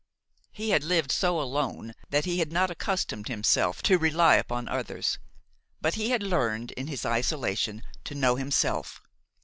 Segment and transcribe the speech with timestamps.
[0.51, 5.19] He had lived so alone that he had not accustomed himself to rely upon others;
[5.79, 9.03] but he had learned, in his isolation, to know himself.